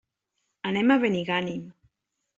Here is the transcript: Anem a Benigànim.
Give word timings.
Anem 0.69 0.95
a 0.95 0.97
Benigànim. 1.05 1.63